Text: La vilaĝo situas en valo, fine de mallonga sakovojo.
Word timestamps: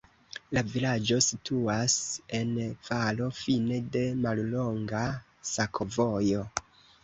La 0.57 0.61
vilaĝo 0.69 1.19
situas 1.25 1.97
en 2.39 2.57
valo, 2.89 3.29
fine 3.43 3.79
de 3.99 4.05
mallonga 4.27 5.07
sakovojo. 5.55 6.47